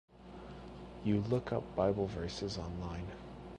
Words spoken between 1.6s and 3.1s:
bible verses online